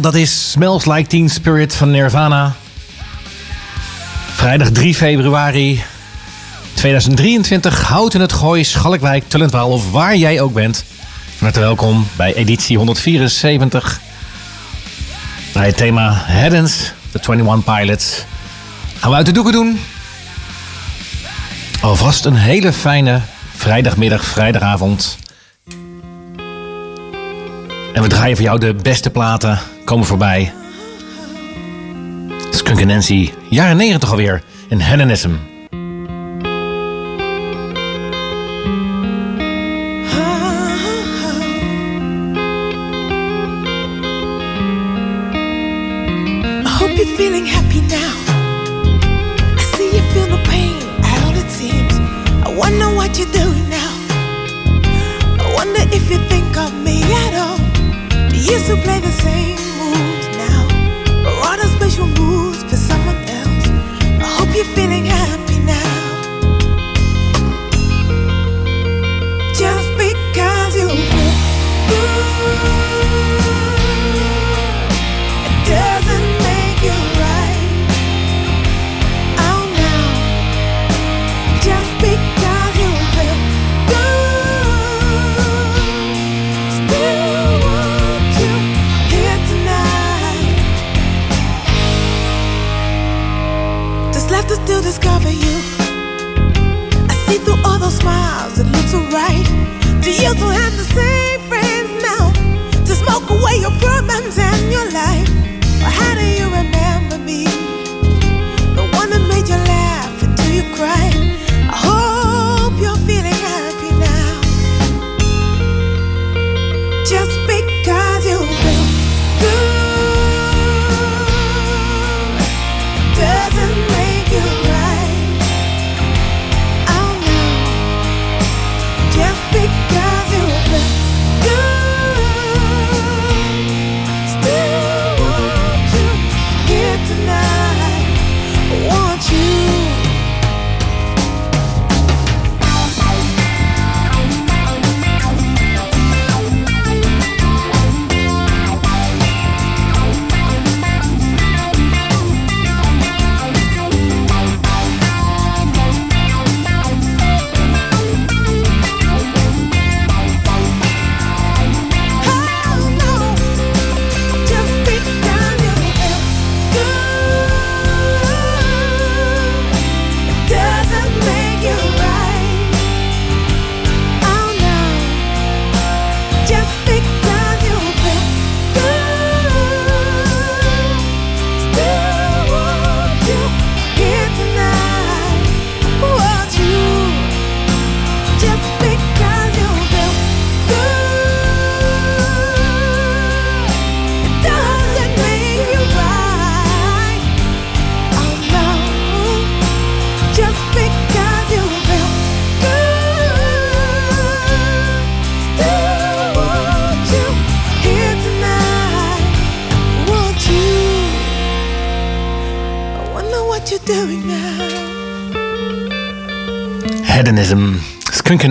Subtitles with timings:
[0.00, 2.54] Dat is Smells Like Teen Spirit van Nirvana.
[4.34, 5.82] Vrijdag 3 februari
[6.74, 7.82] 2023.
[7.82, 10.84] Hout in het Gooi, Schalkwijk, Tullentwaal of waar jij ook bent.
[11.36, 14.00] Van welkom bij editie 174.
[15.52, 18.24] Bij het thema Heddens, de 21 Pilots.
[18.98, 19.80] Gaan we uit de doeken doen.
[21.80, 23.20] Alvast een hele fijne
[23.56, 25.18] vrijdagmiddag, vrijdagavond.
[27.92, 29.58] En we draaien voor jou de beste platen.
[29.90, 30.52] Komen voorbij.
[32.50, 34.42] Skunk Nancy, jaren 90 alweer.
[34.68, 35.30] En Hellenism.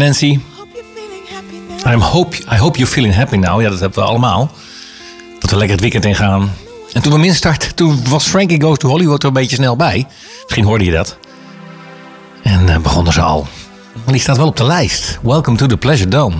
[0.09, 0.39] Nancy.
[1.85, 3.61] I'm hope, I hope you're feeling happy now.
[3.61, 4.51] Ja, dat hebben we allemaal.
[5.39, 6.53] Dat we lekker het weekend ingaan.
[6.93, 9.75] En toen we min start, toen was Frankie Goes to Hollywood er een beetje snel
[9.75, 10.07] bij.
[10.43, 11.17] Misschien hoorde je dat.
[12.43, 13.47] En eh, begonnen ze al.
[14.03, 15.19] Maar die staat wel op de lijst.
[15.21, 16.35] Welcome to the Pleasure Dome.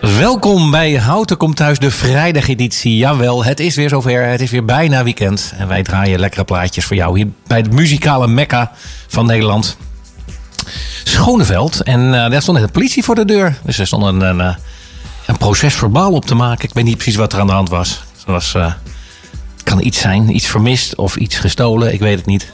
[0.00, 2.96] Welkom bij Houten Komt Thuis, de vrijdageditie.
[2.96, 4.26] Jawel, het is weer zover.
[4.26, 5.52] Het is weer bijna weekend.
[5.56, 8.72] En wij draaien lekkere plaatjes voor jou hier bij het muzikale mekka
[9.08, 9.76] van Nederland.
[11.12, 11.82] Schoneveld.
[11.82, 13.58] En eh, daar stond net de politie voor de deur.
[13.64, 14.54] Dus er stond een, een, eh,
[15.26, 16.68] een proces verbaal op te maken.
[16.68, 18.02] Ik weet niet precies wat er aan de hand was.
[18.26, 18.72] Er was eh,
[19.64, 21.92] kan iets zijn, iets vermist of iets gestolen.
[21.92, 22.52] Ik weet het niet.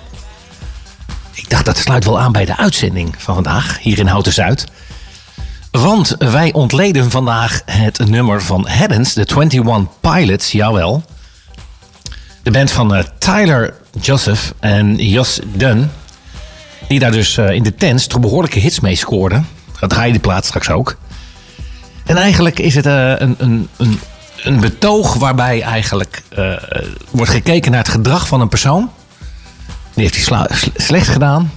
[1.32, 3.78] Ik dacht dat sluit wel aan bij de uitzending van vandaag.
[3.81, 4.66] Hier in Houten Zuid.
[5.70, 11.02] Want wij ontleden vandaag het nummer van Heddens, de 21 Pilots, jawel.
[12.43, 15.90] De band van eh, Tyler Joseph en Jos Dunn.
[16.89, 19.47] Die daar dus eh, in de tents toch behoorlijke hits mee scoorden.
[19.81, 20.97] Dat draai je die plaat straks ook.
[22.05, 24.01] En eigenlijk is het eh, een, een, een,
[24.43, 26.53] een betoog waarbij eigenlijk eh,
[27.11, 28.91] wordt gekeken naar het gedrag van een persoon.
[29.94, 31.53] Die heeft hij slecht gedaan.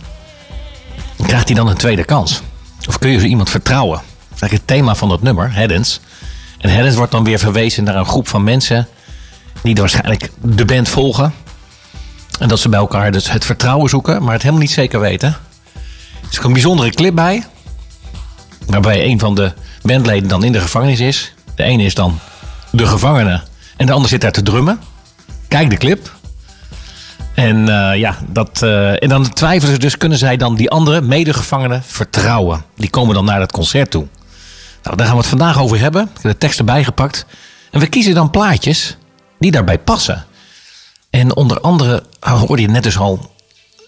[1.26, 2.42] Krijgt hij dan een tweede kans?
[2.88, 3.98] Of kun je zo iemand vertrouwen?
[3.98, 6.00] Dat is eigenlijk het thema van dat nummer, Heddens.
[6.58, 8.88] En het wordt dan weer verwezen naar een groep van mensen
[9.62, 11.34] die waarschijnlijk de band volgen.
[12.42, 15.30] En dat ze bij elkaar dus het vertrouwen zoeken, maar het helemaal niet zeker weten.
[16.22, 17.46] Er is ook een bijzondere clip bij.
[18.66, 21.34] Waarbij een van de bandleden dan in de gevangenis is.
[21.56, 22.20] De ene is dan
[22.72, 23.42] de gevangene
[23.78, 24.80] en de ander zit daar te drummen.
[25.48, 26.12] Kijk de clip.
[27.34, 31.02] En uh, ja, dat, uh, en dan twijfelen ze dus, kunnen zij dan die andere
[31.02, 32.64] medegevangenen vertrouwen?
[32.76, 34.08] Die komen dan naar dat concert toe.
[34.84, 36.02] Nou, daar gaan we het vandaag over hebben.
[36.02, 37.26] Ik heb de tekst erbij gepakt.
[37.72, 38.98] En we kiezen dan plaatjes
[39.40, 40.26] die daarbij passen.
[41.12, 43.32] En onder andere hoorde je net dus al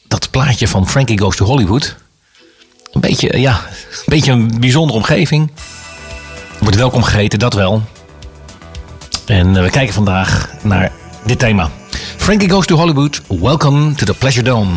[0.08, 1.96] dat plaatje van Frankie Goes to Hollywood.
[2.92, 5.52] Een beetje, ja, een beetje een bijzondere omgeving.
[6.60, 7.82] Wordt welkom gegeten, dat wel.
[9.26, 10.92] En we kijken vandaag naar
[11.26, 11.70] dit thema.
[12.18, 14.72] Frankie Goes to Hollywood, welcome to the Pleasure Dome.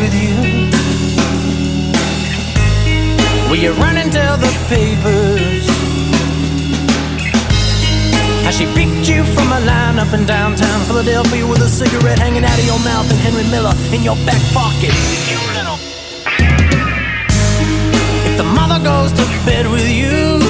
[0.00, 0.36] With you,
[3.50, 5.66] will you run and tell the papers?
[8.44, 12.44] How she picked you from a line up in downtown Philadelphia with a cigarette hanging
[12.44, 14.94] out of your mouth and Henry Miller in your back pocket.
[18.28, 20.40] If the mother goes to bed with you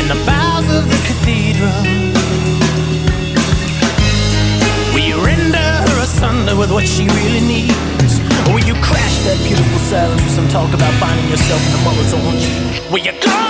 [0.00, 1.87] in the bowels of the cathedral.
[6.48, 8.20] Her with what she really needs?
[8.48, 12.12] Will you crash that beautiful silence with some talk about finding yourself in the mother's
[12.14, 12.90] orange?
[12.90, 13.47] Will you call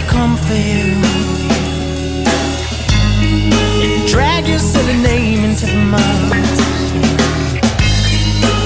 [0.00, 0.94] gonna come for you
[3.82, 6.00] and drag your silly name into the mud.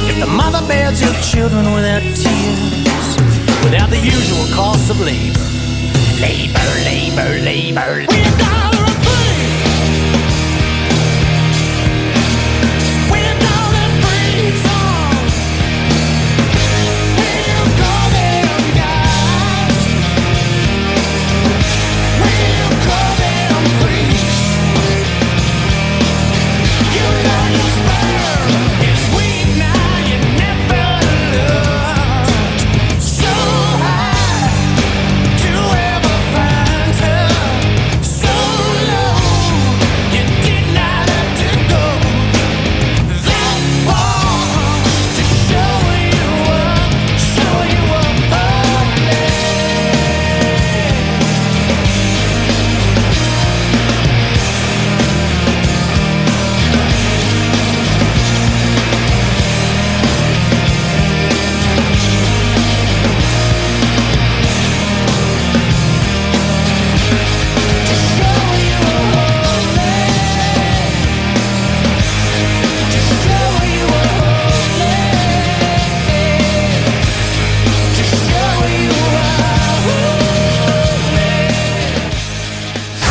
[0.09, 3.17] If the mother bears your children without tears,
[3.65, 5.41] without the usual cost of labor,
[6.21, 8.07] labor, labor, labor.
[8.09, 8.84] We call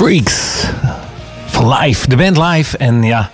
[0.03, 0.65] Freaks.
[1.45, 2.09] Van live.
[2.09, 2.77] De band live.
[2.77, 3.29] En ja,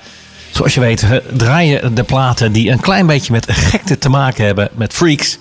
[0.51, 4.45] zoals je weet we draaien de platen die een klein beetje met gekte te maken
[4.45, 4.69] hebben.
[4.73, 5.37] Met Freaks.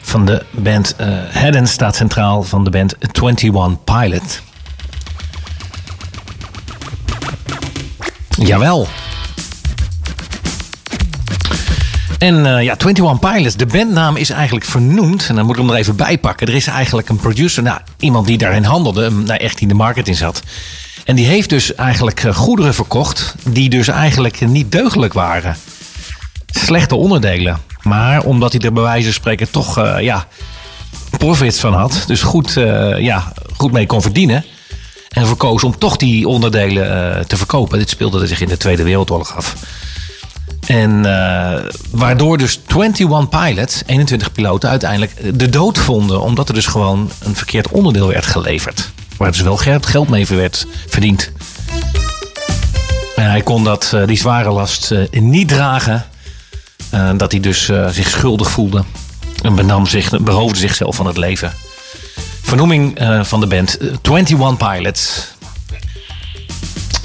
[0.00, 4.40] Van de band eh Hedden staat centraal van de band 21 Pilot.
[8.28, 8.88] Jawel.
[12.22, 15.28] En eh, ja, 21 Pilots, de bandnaam is eigenlijk vernoemd.
[15.28, 16.46] En dan moet ik hem er even bij pakken.
[16.46, 20.16] Er is eigenlijk een producer, nou, iemand die daarin handelde, nou, echt in de marketing
[20.16, 20.42] zat.
[21.04, 25.56] En die heeft dus eigenlijk eh, goederen verkocht die dus eigenlijk niet deugdelijk waren.
[26.46, 27.60] Slechte onderdelen.
[27.82, 30.26] Maar omdat hij er bij wijze van spreken toch eh, ja,
[31.18, 32.04] profits van had.
[32.06, 32.52] Dus goed,
[32.98, 34.44] ja, goed mee kon verdienen.
[35.08, 37.78] En verkoos om toch die onderdelen te verkopen.
[37.78, 39.56] Dit speelde zich in de Tweede Wereldoorlog af.
[40.66, 46.20] En eh, waardoor dus 21 pilots, 21 piloten, uiteindelijk de dood vonden.
[46.20, 48.90] Omdat er dus gewoon een verkeerd onderdeel werd geleverd.
[49.16, 51.30] Waar dus wel ge- geld mee werd verdiend.
[53.16, 56.04] En hij kon dat, eh, die zware last eh, niet dragen.
[57.16, 58.84] Dat hij dus zich schuldig voelde.
[59.42, 61.52] En benam zich, beroofde zichzelf van het leven.
[62.42, 65.31] Vernoeming van de band eh, 21 Pilots.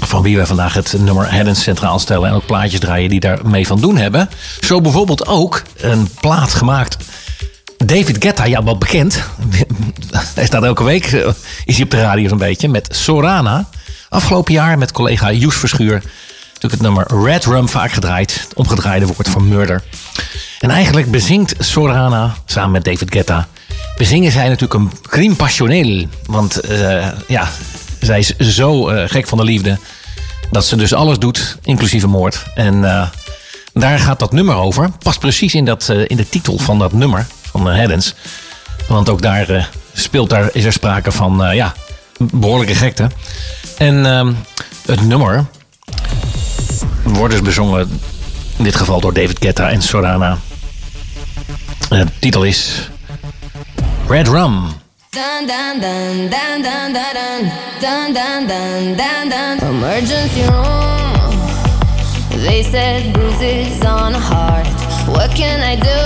[0.08, 2.28] Van wie wij vandaag het nummer Headens centraal stellen.
[2.28, 4.28] En ook plaatjes draaien die daarmee van doen hebben.
[4.60, 6.96] Zo bijvoorbeeld ook een plaat gemaakt.
[7.76, 9.22] David Guetta, ja wel bekend.
[10.34, 11.28] Hij staat elke week, eh,
[11.64, 12.68] is hij op de radio zo'n beetje.
[12.68, 13.68] Met Sorana.
[14.08, 16.02] Afgelopen jaar met collega Joes Verschuur.
[16.46, 18.40] Natuurlijk het nummer Red Rum vaak gedraaid.
[18.40, 19.82] Het omgedraaide woord voor murder.
[20.60, 23.48] En eigenlijk bezingt Sorana samen met David Guetta.
[23.96, 26.06] Bezingen zij natuurlijk een crime passionnel.
[26.26, 27.48] Want eh, ja,
[28.00, 29.78] zij is zo eh, gek van de liefde.
[30.50, 32.44] Dat ze dus alles doet, inclusief moord.
[32.54, 33.08] En eh,
[33.72, 34.90] daar gaat dat nummer over.
[34.90, 38.14] Past precies in, dat, eh, in de titel van dat nummer van uh, Heddens.
[38.88, 41.74] Want ook daar eh, speelt daar, is er sprake van eh, ja,
[42.18, 43.10] behoorlijke gekte.
[43.76, 44.32] En ehm,
[44.86, 45.44] het nummer
[47.02, 48.00] wordt dus bezongen
[48.56, 50.38] in dit geval door David Guetta en Sorana.
[51.88, 52.90] De titel is
[54.08, 54.77] Red Rum.
[55.10, 57.14] Dun dun dun dun dun dun
[57.80, 61.16] dun dun dun dun dun Emergency room.
[62.44, 64.68] They said bruises on heart.
[65.08, 66.04] What can I do?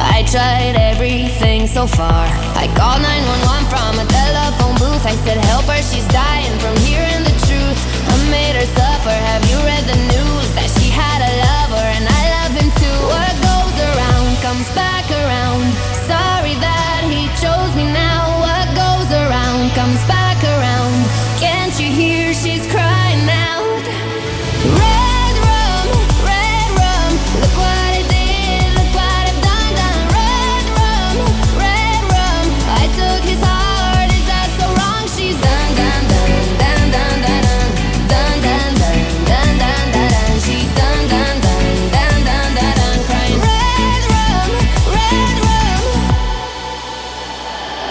[0.00, 2.24] I tried everything so far.
[2.56, 5.04] I called 911 from a telephone booth.
[5.04, 7.80] I said, Help her, she's dying from hearing the truth.
[8.08, 9.12] I made her suffer.
[9.12, 12.98] Have you read the news that she had a lover and I love him too?
[13.12, 15.05] What goes around comes back
[17.40, 18.40] chose me now.
[18.40, 21.04] What goes around comes back around.
[21.38, 22.75] Can't you hear she's crying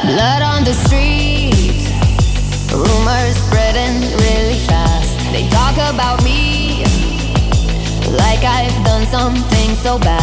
[0.06, 1.82] Blood on the street.
[2.72, 5.18] Rumors spreading really fast.
[5.32, 6.84] They talk about me
[8.12, 10.15] like I've done something so bad.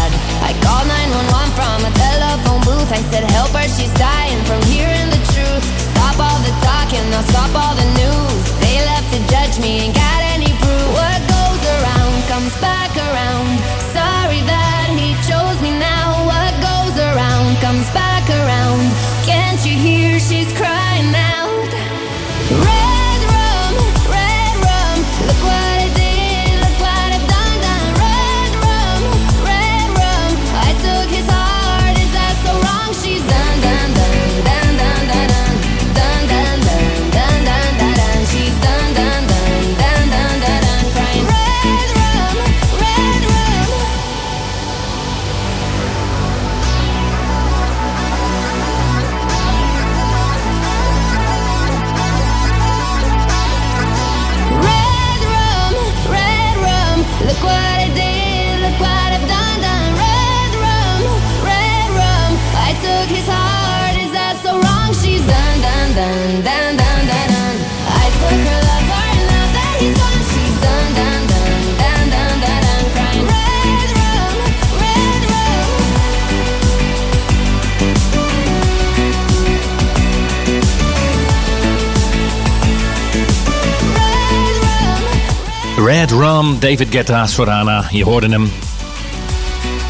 [86.50, 88.52] David Guetta, Sorana, je hoorde hem.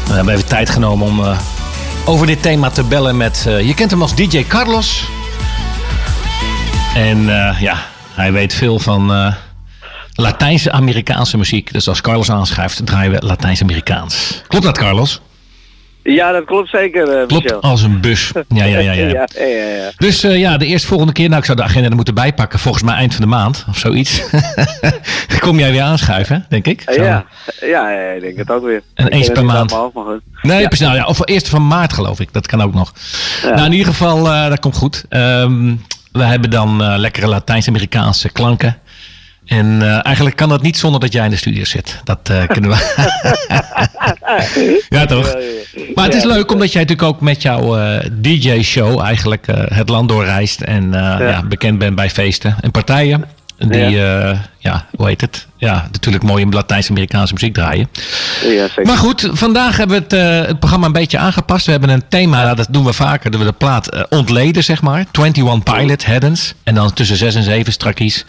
[0.07, 1.39] We hebben even tijd genomen om eh,
[2.05, 3.45] over dit thema te bellen met...
[3.47, 5.03] eh, je kent hem als DJ Carlos.
[6.95, 7.77] En eh, ja,
[8.13, 9.33] hij weet veel van
[10.13, 11.73] Latijnse-Amerikaanse muziek.
[11.73, 14.41] Dus als Carlos aanschrijft, draaien we Latijns-Amerikaans.
[14.47, 15.21] Klopt dat, Carlos?
[16.03, 17.61] Ja, dat klopt zeker, eh Klopt Michel.
[17.61, 18.31] als een bus.
[18.47, 18.91] Ja, ja, ja.
[18.91, 19.07] ja.
[19.07, 19.91] ja, ja, ja, ja.
[19.97, 22.59] Dus eh, ja, de eerste volgende keer, nou ik zou de agenda er moeten bijpakken,
[22.59, 24.21] volgens mij eind van de maand of zoiets.
[25.39, 26.81] Kom jij weer aanschuiven, denk ik.
[26.85, 27.03] Zo.
[27.03, 27.25] Ja,
[27.61, 28.81] ja, ik denk het ook weer.
[28.93, 29.71] En eens per maand.
[29.71, 30.21] maar goed.
[30.41, 30.67] Nee, Ja.
[30.67, 30.87] precies.
[30.87, 32.33] Nou, of eerste van maart geloof ik.
[32.33, 32.93] Dat kan ook nog.
[33.43, 35.05] Nou, in ieder geval, eh, dat komt goed.
[35.09, 35.73] Ehm,
[36.11, 38.77] we hebben dan lekkere Latijns-Amerikaanse klanken.
[39.45, 41.99] En eh, eigenlijk kan dat niet zonder dat jij in de studio zit.
[42.03, 43.01] Dat eh, kunnen we.
[44.89, 45.35] ja, toch?
[45.95, 50.09] Maar het is leuk omdat jij natuurlijk ook met jouw eh, DJ-show eigenlijk het land
[50.09, 50.61] doorreist.
[50.61, 51.43] En ja.
[51.43, 53.25] bekend bent bij feesten en partijen.
[53.57, 54.41] Die, ja.
[54.57, 55.47] ja, hoe heet het?
[55.57, 57.89] Ja, natuurlijk mooi in Latijns-Amerikaanse muziek draaien.
[58.43, 58.85] Ja, zeker.
[58.85, 61.65] Maar goed, vandaag hebben we het, het programma een beetje aangepast.
[61.65, 63.31] We hebben een thema, nou, dat doen we vaker.
[63.31, 65.05] Dat we de plaat ontleden, zeg maar.
[65.11, 66.53] 21 Pilot, Heddens.
[66.63, 68.25] En dan tussen 6 en 7 strakkies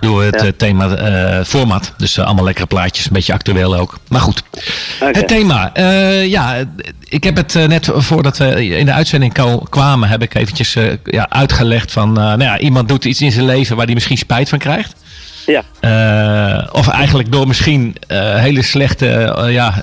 [0.00, 0.46] we het Ja.
[0.46, 1.92] eh, thema eh, format.
[1.96, 3.98] Dus eh, allemaal lekkere plaatjes, een beetje actueel ook.
[4.08, 4.42] Maar goed,
[4.98, 5.70] het thema.
[6.22, 6.56] ja,
[7.08, 9.32] ik heb het net voordat we in de uitzending
[9.68, 13.76] kwamen, heb ik eventjes ja, uitgelegd van, nou ja, iemand doet iets in zijn leven
[13.76, 14.94] waar hij misschien spijt van krijgt.
[15.46, 15.62] Ja,
[16.72, 19.82] of eigenlijk door misschien hele slechte ja,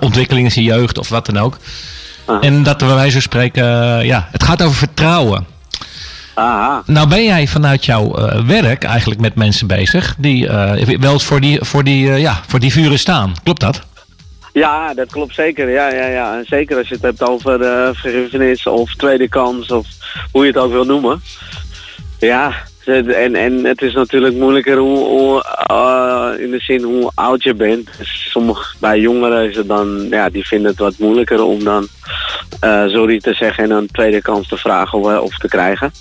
[0.00, 1.58] ontwikkelingen in zijn jeugd of wat dan ook.
[2.24, 2.36] Ah.
[2.40, 3.64] En dat we wijze van spreken,
[4.06, 5.46] ja, het gaat over vertrouwen.
[6.34, 6.82] Aha.
[6.86, 11.24] Nou ben jij vanuit jouw eh, werk eigenlijk met mensen bezig die eh, wel eens
[11.24, 13.32] voor die, voor, die, eh, ja, voor die vuren staan.
[13.42, 13.80] Klopt dat?
[14.52, 15.70] Ja, dat klopt zeker.
[15.70, 16.36] Ja, ja, ja.
[16.36, 17.58] En zeker als je het hebt over
[17.94, 19.86] vergiffenis of tweede kans of
[20.32, 21.22] hoe je het ook wil noemen.
[22.18, 25.44] Ja, en, en het is natuurlijk moeilijker hoe, hoe,
[26.38, 27.90] in de zin hoe oud je bent.
[28.02, 31.88] Sommige, bij jongeren is het dan, ja, die vinden het wat moeilijker om dan
[32.60, 35.92] sorry te zeggen en een tweede kans te vragen of, of te krijgen.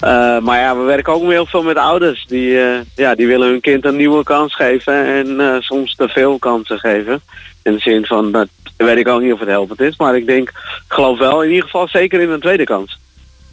[0.00, 2.24] Eh, maar ja, we werken ook heel veel met ouders.
[2.26, 6.08] Die, eh, ja, die willen hun kind een nieuwe kans geven en eh, soms te
[6.08, 7.20] veel kansen geven.
[7.62, 9.96] In de zin van, dat weet ik ook niet of het helpend is.
[9.96, 12.98] Maar ik denk, ik geloof wel in ieder geval zeker in een tweede kans.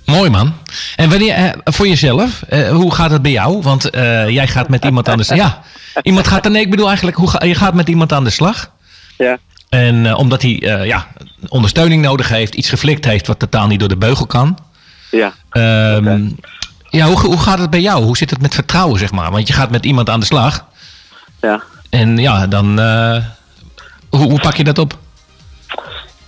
[0.05, 0.53] Mooi man.
[0.95, 3.61] En wanneer, eh, voor jezelf, eh, hoe gaat het bij jou?
[3.61, 5.37] Want eh, jij gaat met iemand aan de slag.
[5.37, 5.61] Ja,
[6.01, 8.71] iemand gaat, nee, ik bedoel eigenlijk, hoe ga, je gaat met iemand aan de slag.
[9.17, 9.37] Ja,
[9.69, 11.07] En eh, omdat hij eh, ja,
[11.49, 14.57] ondersteuning nodig heeft, iets geflikt heeft wat totaal niet door de beugel kan.
[15.11, 15.33] ja.
[15.49, 16.29] Ehm.
[16.89, 18.03] Ja, hoe, hoe gaat het bij jou?
[18.03, 19.31] Hoe zit het met vertrouwen, zeg maar?
[19.31, 20.65] Want je gaat met iemand aan de slag.
[21.41, 21.61] ja.
[21.89, 22.79] En ja, dan.
[22.79, 23.17] eh,
[24.09, 24.97] hoe, hoe pak je dat op?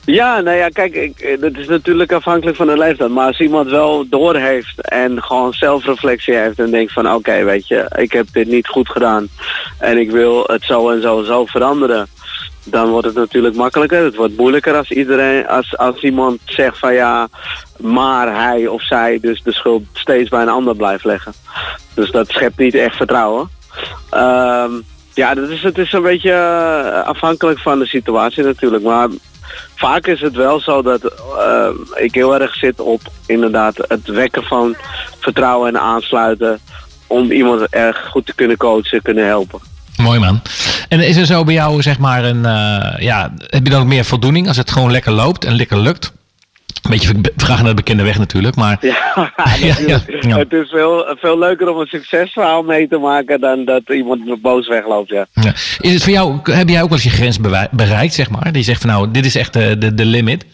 [0.05, 3.09] Ja, nou ja, kijk, ik, eh, dat is natuurlijk afhankelijk van de leeftijd.
[3.09, 7.91] Maar als iemand wel doorheeft en gewoon zelfreflectie heeft en denkt van oké, weet je,
[7.95, 9.27] ik heb dit niet goed gedaan
[9.77, 12.07] en ik wil het zo en zo en zo veranderen.
[12.69, 14.03] Dan wordt het natuurlijk makkelijker.
[14.03, 17.27] Het wordt moeilijker als iedereen, als, als iemand zegt van ja,
[17.77, 21.33] maar hij of zij dus de schuld steeds bij een ander blijft leggen.
[21.93, 23.49] Dus dat schept niet echt vertrouwen.
[24.09, 24.71] Ehm,
[25.13, 28.83] ja, dat is, het is een beetje eh, afhankelijk van de situatie natuurlijk.
[28.83, 29.09] Maar
[29.75, 31.03] vaak is het wel zo dat
[31.37, 34.75] eh, ik heel erg zit op inderdaad het wekken van
[35.19, 36.59] vertrouwen en aansluiten.
[37.07, 39.59] Om iemand erg goed te kunnen coachen, kunnen helpen.
[39.97, 40.41] Mooi man.
[40.89, 42.45] En is er zo bij jou, zeg maar, een.
[42.45, 45.77] eh, ja, heb je dan ook meer voldoening als het gewoon lekker loopt en lekker
[45.79, 46.11] lukt?
[46.83, 48.77] Een beetje vragen naar de bekende weg natuurlijk, maar.
[48.81, 48.95] Ja,
[49.59, 50.23] Ja, natuurlijk.
[50.23, 50.37] ja, ja.
[50.37, 54.67] Het is veel, veel leuker om een succesverhaal mee te maken dan dat iemand boos
[54.67, 55.09] wegloopt.
[55.09, 55.25] Ja.
[55.33, 55.53] Ja.
[55.79, 57.39] Is het voor jou, heb jij ook wel eens je grens
[57.71, 58.51] bereikt, zeg maar?
[58.51, 60.45] Die zegt van nou, dit is echt de, de, de limit.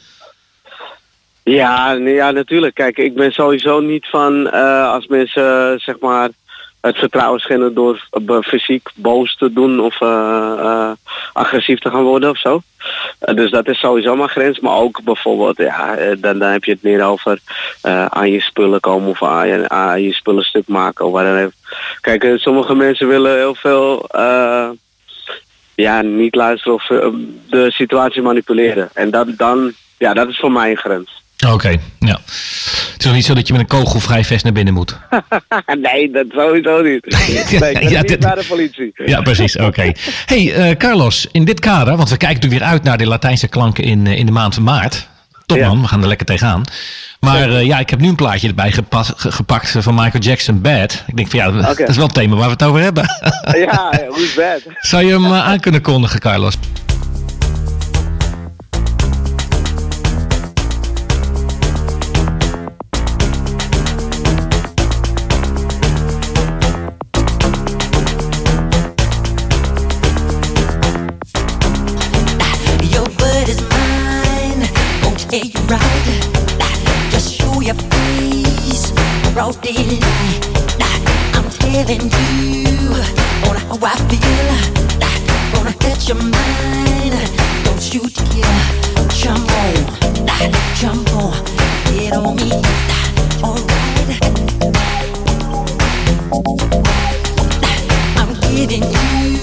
[1.44, 2.76] Ja, ja, natuurlijk.
[2.76, 6.30] Kijk, ik ben sowieso niet van eh, als mensen zeg maar
[6.88, 10.92] het vertrouwen schenden door eh, fysiek boos te doen of eh, eh,
[11.34, 12.62] agressief te gaan worden of zo.
[13.20, 14.60] Dus dat is sowieso mijn grens.
[14.60, 17.40] Maar ook bijvoorbeeld, ja, dan, dan heb je het meer over
[18.10, 21.52] aan je spullen komen of aan je, aan je spullen stuk maken of ook.
[22.02, 24.08] Kijk, sommige mensen willen heel veel
[25.76, 26.86] ja, niet luisteren of
[27.50, 28.90] de situatie manipuleren.
[28.94, 31.23] En dat, dan, ja, dat is voor mij een grens.
[31.52, 32.20] Oké, ja.
[32.94, 34.98] Het is nog niet zo dat je met een kogel vrij vest naar binnen moet.
[35.82, 37.06] nee, dat sowieso niet.
[37.60, 38.92] Nee, ben Ja, niet dit- naar de politie.
[39.06, 39.58] Ja, precies.
[39.58, 39.92] Oké.
[40.26, 43.48] Hey, eh, Carlos, in dit kader, want we kijken natuurlijk weer uit naar de Latijnse
[43.48, 45.08] klanken in, eh, in de maand maart.
[45.46, 45.68] Top Ja.
[45.68, 46.64] man, we gaan er lekker tegenaan.
[47.20, 48.74] Maar eh, ja, ik heb nu een plaatje erbij
[49.18, 51.04] gepakt van Michael Jackson, Bad.
[51.08, 53.04] Ik denk van ja, dat, dat is wel het thema waar we het over hebben.
[53.58, 54.62] Ja, who's bad?
[54.80, 56.54] Zou je hem aan kunnen kondigen, Carlos?
[79.34, 80.44] Face, broad daylight.
[81.34, 82.94] I'm telling you
[83.48, 84.56] on how I feel.
[85.54, 87.14] Gonna catch your mind,
[87.64, 88.74] don't you dare
[89.10, 89.74] jump on,
[90.76, 91.34] jump on,
[91.86, 92.52] get on me.
[93.44, 94.20] Alright.
[98.18, 99.40] I'm giving you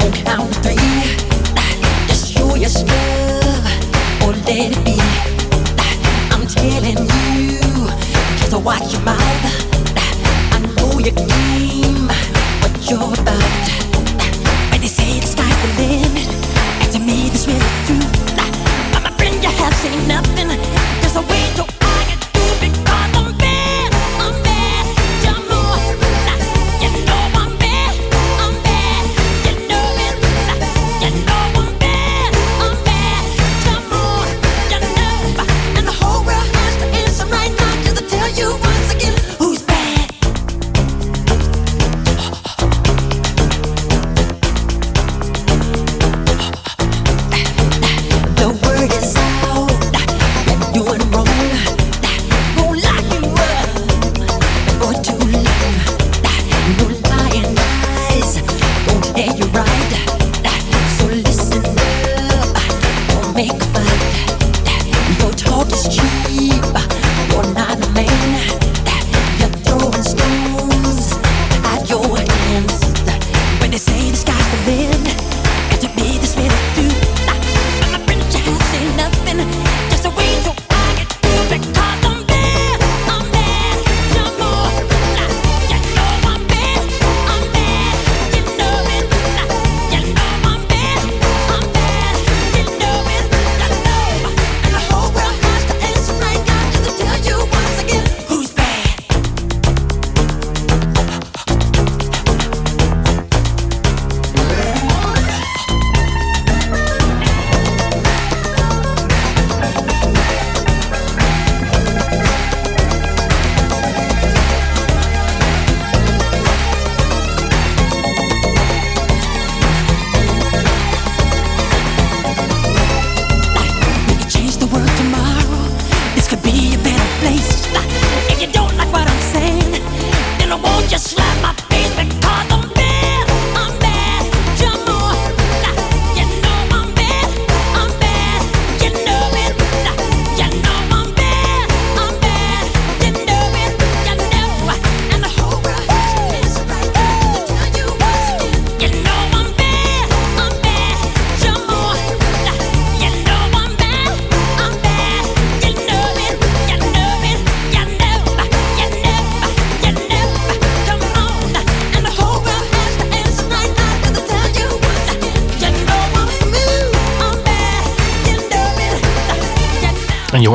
[0.00, 1.16] on count three.
[2.08, 4.98] Just show your stuff or let it be.
[6.30, 7.65] I'm telling you,
[8.50, 9.20] so watch your mouth.
[10.52, 12.06] I know your game,
[12.62, 13.66] what you're about.
[14.70, 16.16] When they say it's stifling,
[16.80, 17.98] and to me this really true.
[18.92, 20.48] But my friend, you have seen nothing.
[21.00, 21.45] There's a way.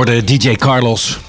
[0.07, 1.19] Hoorde DJ Carlos.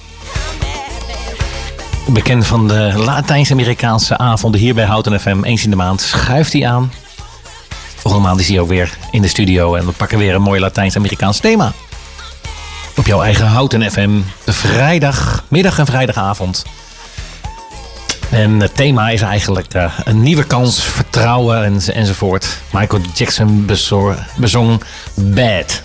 [2.07, 5.43] Bekend van de Latijns-Amerikaanse avonden hier bij Houten FM.
[5.43, 6.93] Eens in de maand schuift hij aan.
[7.97, 9.75] Volgende maand is hij ook weer in de studio.
[9.75, 11.73] En we pakken weer een mooi Latijns-Amerikaans thema.
[12.97, 14.21] Op jouw eigen Houten FM.
[14.47, 16.65] Vrijdagmiddag en vrijdagavond.
[18.31, 22.59] En het thema is eigenlijk eh, een nieuwe kans, vertrouwen en, enzovoort.
[22.71, 23.67] Michael Jackson
[24.37, 24.83] bezong
[25.15, 25.83] Bad.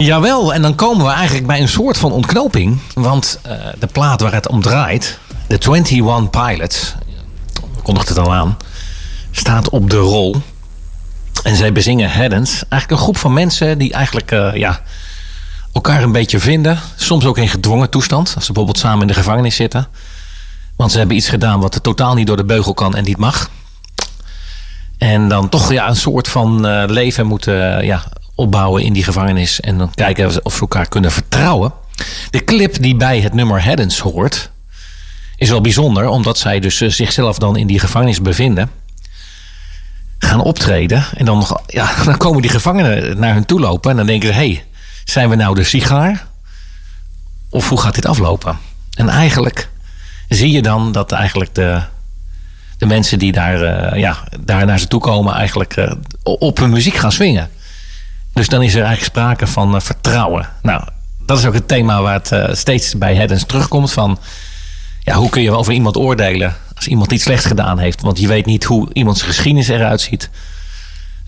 [0.00, 2.80] Jawel, en dan komen we eigenlijk bij een soort van ontknoping.
[2.94, 6.94] Want eh, de plaat waar het om draait, de 21 Pilots,
[7.82, 8.56] kondigt het al aan,
[9.30, 10.36] staat op de rol.
[11.42, 12.50] En zij bezingen Heddens.
[12.52, 14.80] Eigenlijk een groep van mensen die eigenlijk eh, ja,
[15.72, 16.78] elkaar een beetje vinden.
[16.96, 18.32] Soms ook in gedwongen toestand.
[18.34, 19.86] Als ze bijvoorbeeld samen in de gevangenis zitten.
[20.76, 23.16] Want ze hebben iets gedaan wat er totaal niet door de beugel kan en niet
[23.16, 23.50] mag.
[24.98, 28.04] En dan toch ja, een soort van eh, leven moeten ja,
[28.40, 29.60] opbouwen in die gevangenis.
[29.60, 31.72] En dan kijken of ze elkaar kunnen vertrouwen.
[32.30, 34.50] De clip die bij het nummer Heddens hoort,
[35.36, 36.08] is wel bijzonder.
[36.08, 38.70] Omdat zij dus eh, zichzelf dan in die gevangenis bevinden.
[40.18, 41.04] Gaan optreden.
[41.14, 43.90] En dan, ja, dan komen die gevangenen naar hun toe lopen.
[43.90, 44.64] En dan denken ze, hey,
[45.04, 46.26] zijn we nou de sigaar?
[47.50, 48.58] Of hoe gaat dit aflopen?
[48.94, 49.68] En eigenlijk
[50.28, 51.82] zie je dan dat eigenlijk de,
[52.78, 56.70] de mensen die daar, eh, ja, daar naar ze toe komen, eigenlijk eh, op hun
[56.70, 57.50] muziek gaan swingen.
[58.32, 60.48] Dus dan is er eigenlijk sprake van eh, vertrouwen.
[60.62, 60.82] Nou,
[61.30, 63.92] dat is ook het thema waar het eh, steeds bij Heddens terugkomt.
[63.92, 64.18] Van,
[65.00, 68.00] ja, hoe kun je over iemand oordelen als iemand iets slechts gedaan heeft?
[68.00, 70.30] Want je weet niet hoe iemands geschiedenis eruit ziet.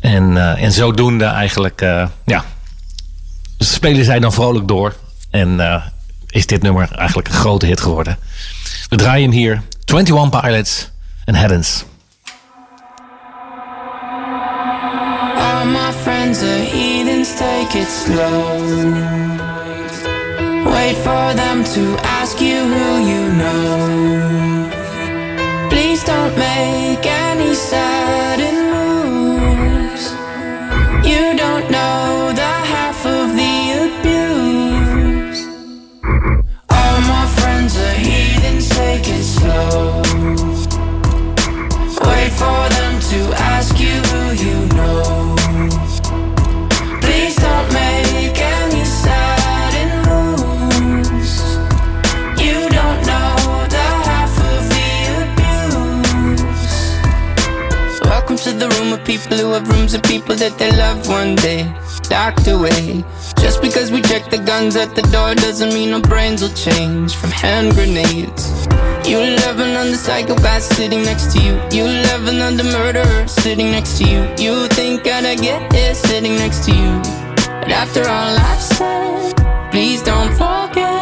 [0.00, 2.44] En, eh, en zodoende eigenlijk, eh, ja,
[3.58, 4.94] spelen zij dan vrolijk door.
[5.30, 5.82] En
[6.26, 8.18] is dit nummer eigenlijk een grote hit geworden.
[8.88, 9.62] We draaien hem hier.
[9.84, 10.90] 21 Pilots
[11.24, 11.84] en Heddens.
[15.38, 16.90] All my friends are
[17.22, 18.58] heathens, take it slow.
[20.72, 24.70] Wait for them to ask you who you know.
[25.70, 30.12] Please don't make any sudden moves.
[31.06, 35.46] You don't know the half of the abuse.
[36.70, 40.02] All my friends are heathens, take it slow.
[42.08, 43.41] Wait for them to
[59.12, 61.62] people who have rooms of people that they love one day.
[62.04, 63.04] Docked away.
[63.44, 67.14] Just because we check the guns at the door doesn't mean our brains will change
[67.14, 68.42] from hand grenades.
[69.06, 71.52] You love another psychopath sitting next to you.
[71.76, 74.20] You love another murderer sitting next to you.
[74.44, 76.92] You think I'd get here sitting next to you.
[77.60, 79.34] But after all I've said,
[79.70, 81.01] please don't forget.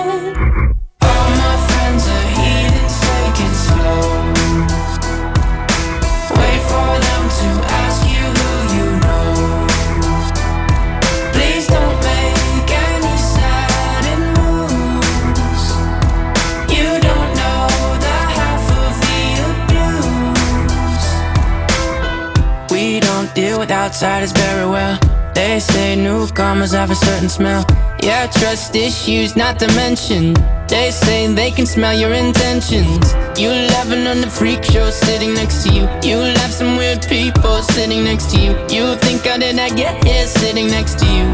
[23.70, 24.98] Deal with outsiders very well.
[25.34, 27.64] They say newcomers have a certain smell.
[28.02, 30.34] Yeah, trust issues not to mention.
[30.68, 33.14] They say they can smell your intentions.
[33.38, 35.84] You laughing on the freak show sitting next to you.
[36.02, 38.52] You laugh some weird people sitting next to you.
[38.68, 41.26] You think how did I get here sitting next to you?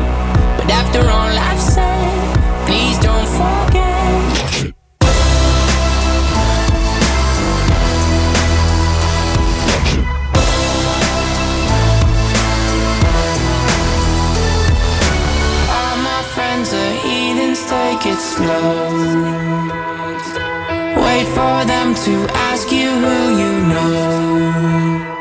[0.59, 3.96] But after all I've said, please don't forget.
[18.21, 19.77] Slow.
[21.05, 22.15] Wait for them to
[22.49, 25.16] ask you who you know.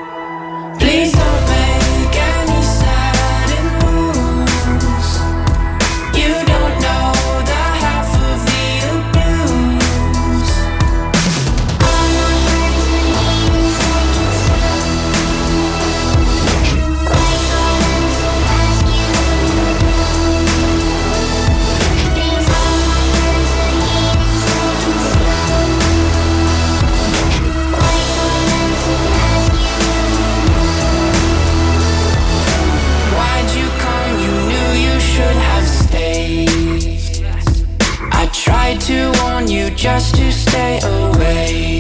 [40.56, 41.80] stay away.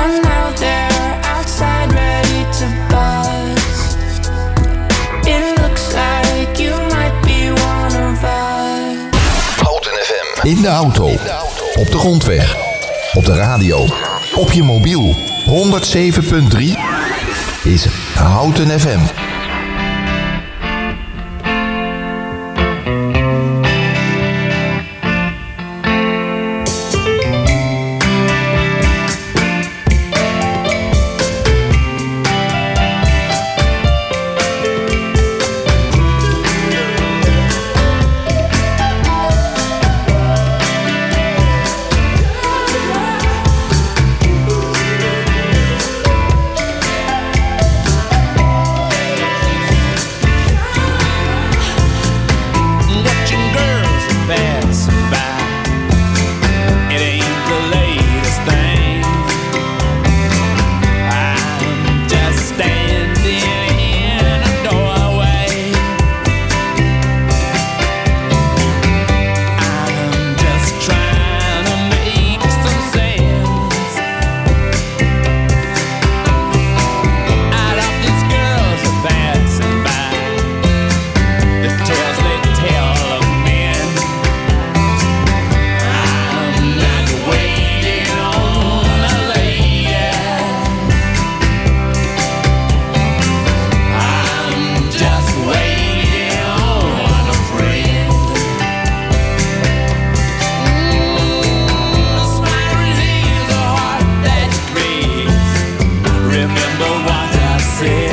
[0.00, 4.30] And now they're outside ready to bust.
[5.24, 8.96] It looks like you might be one of us.
[9.62, 10.46] Houten FM.
[10.46, 11.06] In de auto.
[11.74, 12.56] Op de grondweg.
[13.12, 13.86] Op de radio.
[14.34, 15.16] Op je mobiel.
[15.46, 16.58] 107.3
[17.64, 19.27] is Houten FM.
[106.80, 108.07] wonder what I say.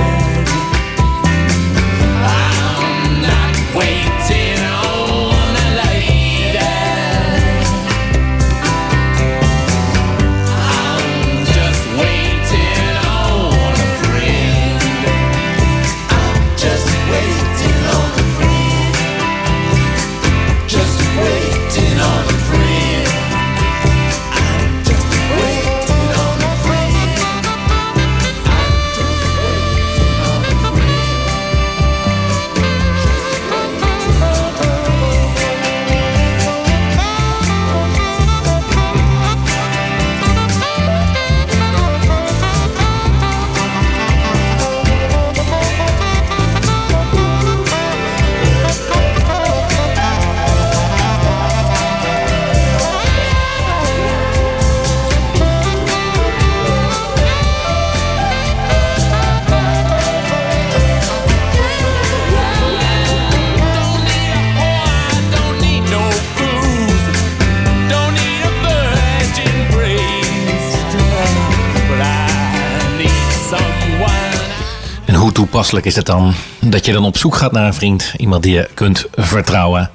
[75.65, 76.33] toepasselijk is het dan
[76.71, 79.89] dat je dan op zoek gaat naar een vriend, iemand die je kunt vertrouwen.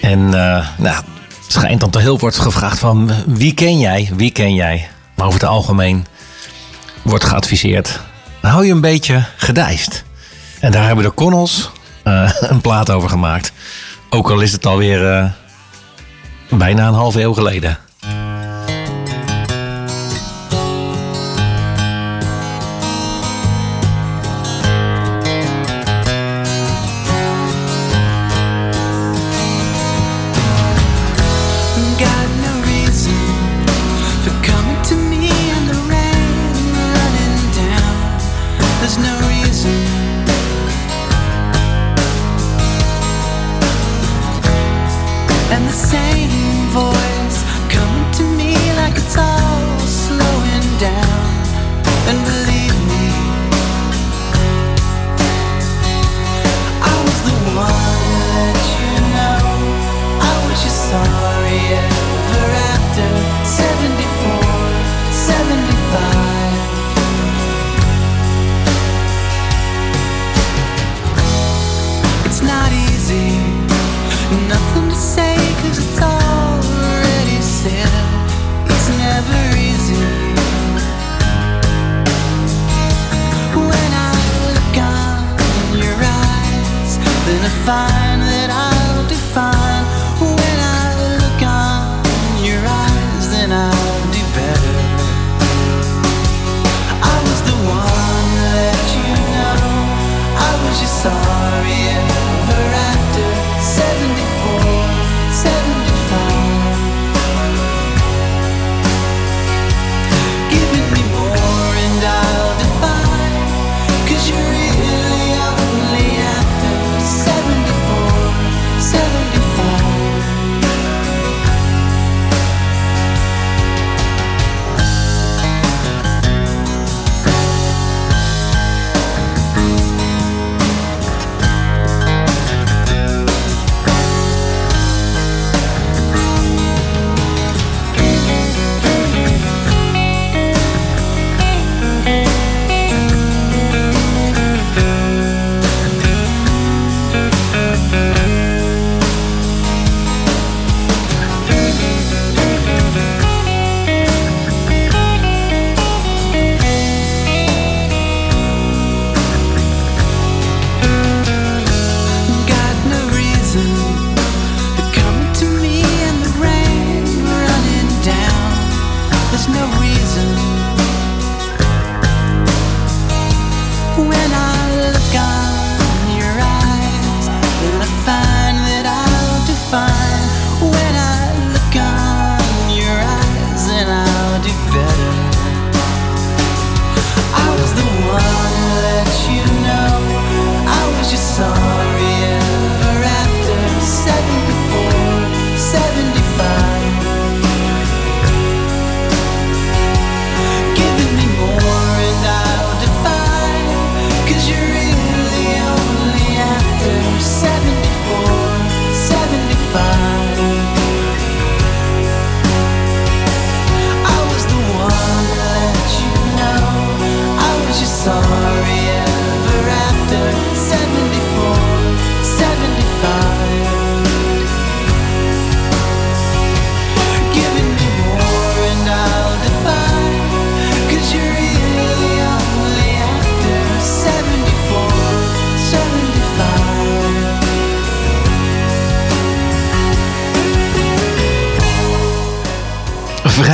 [0.00, 1.04] En uh, nou,
[1.48, 4.88] schijnt dan te heel wordt gevraagd van wie ken jij, wie ken jij.
[5.14, 6.06] Maar over het algemeen
[7.02, 8.00] wordt geadviseerd,
[8.40, 10.04] hou je een beetje gedijst.
[10.60, 11.70] En daar hebben de Connels
[12.02, 13.52] eh, een plaat over gemaakt.
[14.10, 15.30] Ook al is het alweer uh,
[16.58, 17.78] bijna een halve eeuw geleden.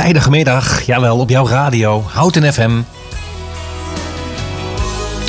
[0.05, 2.81] Vrijdagmiddag, jawel, op jouw radio, Houten FM.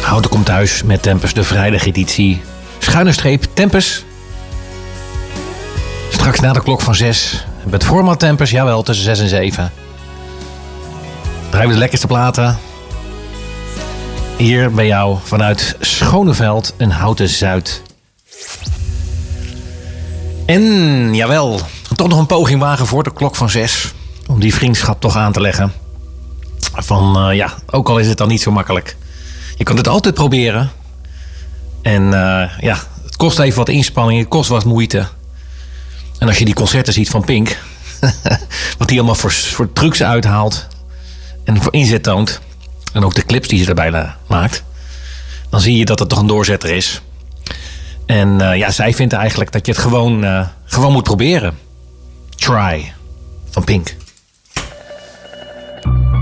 [0.03, 2.43] Houten komt thuis met Tempus, de vrijdageditie.
[2.79, 4.05] Schuine streep, Tempus.
[6.11, 7.47] Straks na de klok van 6.
[7.65, 9.73] Met format Tempus, jawel, tussen 6 en 7.
[11.49, 12.59] Draaien we de lekkerste platen.
[14.37, 17.83] Hier bij jou vanuit Schoneveld en Houten Zuid.
[20.47, 21.61] En jawel,
[21.95, 23.95] toch nog een poging wagen voor de klok van 6.
[24.37, 25.73] Om die vriendschap toch aan te leggen.
[26.73, 28.97] Van eh, ja, ook al is het dan niet zo makkelijk.
[29.57, 30.71] Je kunt het altijd proberen.
[31.83, 35.07] En eh, ja, het kost even wat inspanning, het kost wat moeite.
[36.19, 37.59] En als je die concerten ziet van Pink,
[38.79, 40.67] wat die allemaal voor, voor trucs uithaalt
[41.45, 42.41] en voor inzet toont,
[42.93, 44.63] en ook de clips die ze eh, maakt,
[45.51, 47.03] dan zie je dat het toch een doorzetter is.
[48.07, 51.59] En eh, ja, zij vindt eigenlijk dat je het gewoon, gewoon moet proberen.
[52.35, 52.93] Try
[53.51, 53.97] van Pink.
[55.87, 56.16] Thank you.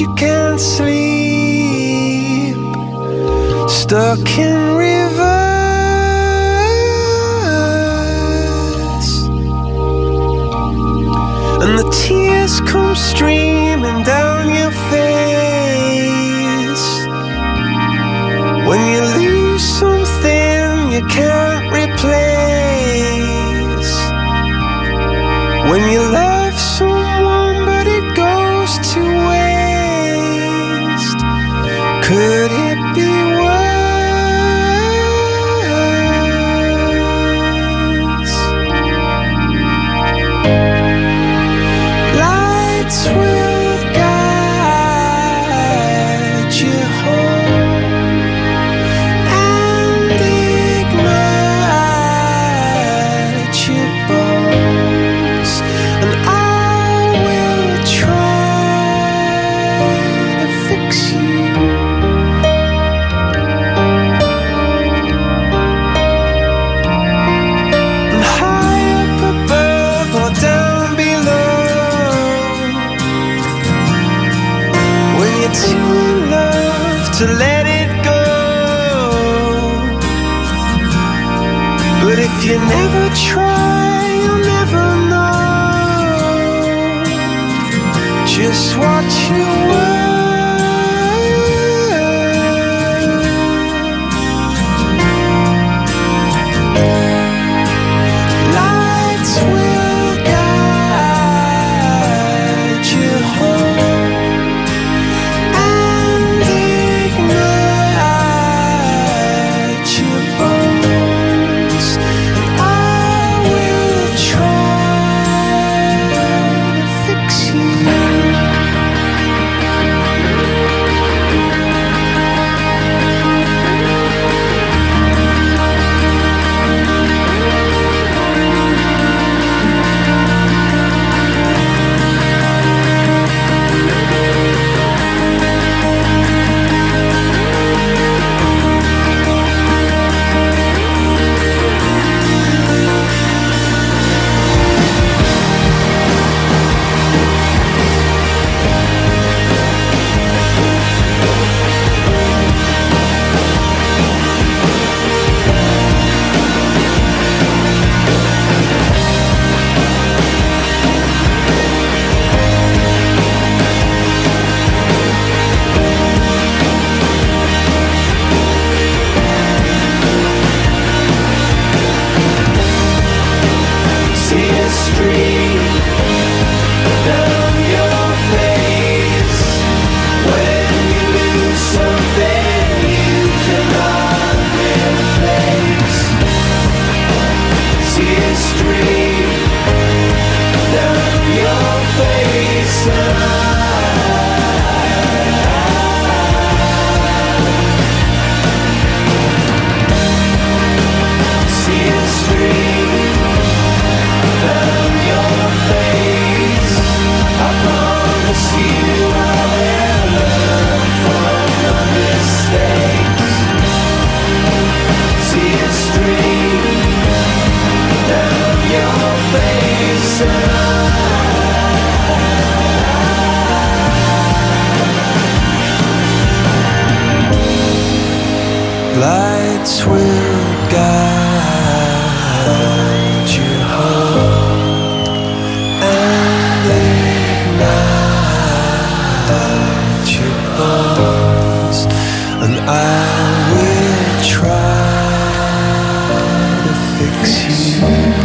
[0.00, 0.95] You can't sleep.